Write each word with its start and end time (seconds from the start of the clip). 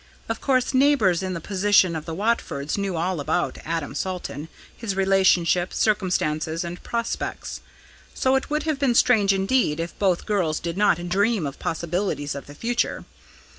Of 0.27 0.41
course 0.41 0.73
neighbours 0.73 1.21
in 1.21 1.35
the 1.35 1.39
position 1.39 1.95
of 1.95 2.05
the 2.05 2.15
Watfords 2.15 2.75
knew 2.75 2.95
all 2.95 3.19
about 3.19 3.59
Adam 3.63 3.93
Salton, 3.93 4.47
his 4.75 4.95
relationship, 4.95 5.71
circumstances, 5.71 6.63
and 6.63 6.81
prospects. 6.81 7.61
So 8.15 8.33
it 8.35 8.49
would 8.49 8.63
have 8.63 8.79
been 8.79 8.95
strange 8.95 9.31
indeed 9.31 9.79
if 9.79 9.93
both 9.99 10.25
girls 10.25 10.59
did 10.59 10.75
not 10.75 11.07
dream 11.07 11.45
of 11.45 11.59
possibilities 11.59 12.33
of 12.33 12.47
the 12.47 12.55
future. 12.55 13.05